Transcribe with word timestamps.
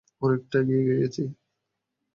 অনেকটা 0.21 0.57
এগিয়ে 0.61 0.83
গিয়েছি। 0.89 1.23